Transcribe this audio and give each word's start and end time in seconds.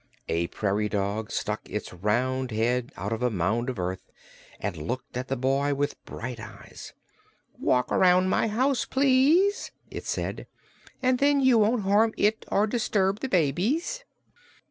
A 0.27 0.47
prairie 0.47 0.89
dog 0.89 1.29
stuck 1.29 1.61
its 1.69 1.93
round 1.93 2.49
head 2.49 2.91
out 2.97 3.13
of 3.13 3.21
a 3.21 3.29
mound 3.29 3.69
of 3.69 3.77
earth 3.77 4.09
and 4.59 4.75
looked 4.75 5.15
at 5.15 5.27
the 5.27 5.35
boy 5.37 5.75
with 5.75 6.03
bright 6.05 6.39
eyes. 6.39 6.93
"Walk 7.59 7.91
around 7.91 8.27
my 8.27 8.47
house, 8.47 8.83
please," 8.83 9.69
it 9.91 10.07
said, 10.07 10.47
"and 11.03 11.19
then 11.19 11.39
you 11.39 11.59
won't 11.59 11.83
harm 11.83 12.15
it 12.17 12.45
or 12.51 12.65
disturb 12.65 13.19
the 13.19 13.29
babies." 13.29 14.03